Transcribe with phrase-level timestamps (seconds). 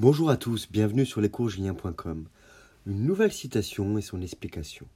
[0.00, 2.28] Bonjour à tous, bienvenue sur lescoursjulien.com.
[2.86, 4.86] Une nouvelle citation et son explication.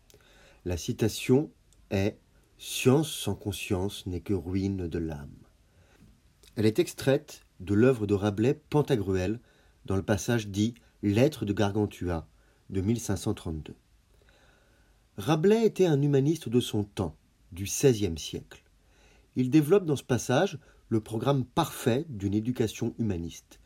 [0.64, 1.50] La citation
[1.90, 2.21] est
[2.56, 5.35] Science sans conscience n'est que ruine de l'âme.
[6.54, 9.41] Elle est extraite de l'œuvre de Rabelais Pantagruel
[9.87, 12.29] dans le passage dit Lettre de Gargantua
[12.71, 13.75] de 1532.
[15.16, 17.16] Rabelais était un humaniste de son temps,
[17.50, 18.62] du XVIe siècle.
[19.34, 20.61] Il développe dans ce passage
[20.91, 23.59] le programme parfait d'une éducation humaniste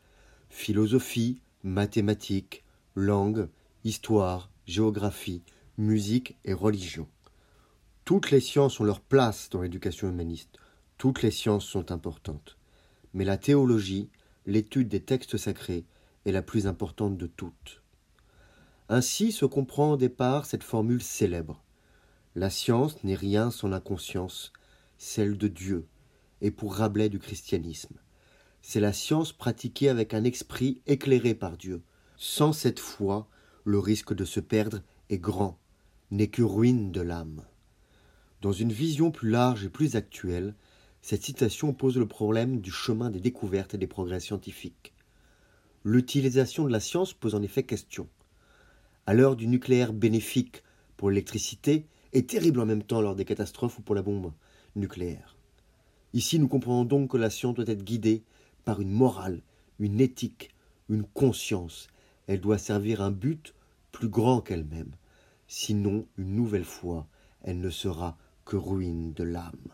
[0.49, 2.63] philosophie, mathématiques,
[2.95, 3.49] langue,
[3.83, 5.43] histoire, géographie,
[5.77, 7.07] musique et religion.
[8.05, 10.57] Toutes les sciences ont leur place dans l'éducation humaniste,
[10.97, 12.57] toutes les sciences sont importantes.
[13.13, 14.09] Mais la théologie,
[14.45, 15.85] l'étude des textes sacrés,
[16.25, 17.81] est la plus importante de toutes.
[18.89, 21.61] Ainsi se comprend au départ cette formule célèbre.
[22.35, 24.53] La science n'est rien sans la conscience,
[24.97, 25.85] celle de Dieu,
[26.41, 27.97] et pour Rabelais du christianisme
[28.69, 31.83] c'est la science pratiquée avec un esprit éclairé par Dieu.
[32.17, 33.29] Sans cette foi,
[33.63, 35.57] le risque de se perdre est grand,
[36.11, 37.45] n'est que ruine de l'âme.
[38.41, 40.53] Dans une vision plus large et plus actuelle,
[41.01, 44.93] cette citation pose le problème du chemin des découvertes et des progrès scientifiques.
[45.85, 48.09] L'utilisation de la science pose en effet question.
[49.05, 50.61] À l'heure du nucléaire bénéfique
[50.97, 54.33] pour l'électricité et terrible en même temps lors des catastrophes ou pour la bombe
[54.75, 55.37] nucléaire.
[56.11, 58.23] Ici, nous comprenons donc que la science doit être guidée
[58.67, 59.43] par une morale,
[59.79, 60.49] une éthique,
[60.89, 61.87] une conscience.
[62.27, 63.55] Elle doit servir un but
[63.93, 64.91] plus grand qu'elle-même.
[65.47, 67.07] Sinon, une nouvelle fois,
[67.43, 69.71] elle ne sera que ruine de l'âme.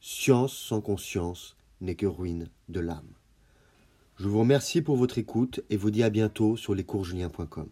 [0.00, 3.12] Science sans conscience n'est que ruine de l'âme.
[4.18, 7.68] Je vous remercie pour votre écoute et vous dis à bientôt sur lescoursjulien.com.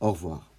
[0.00, 0.53] Au revoir.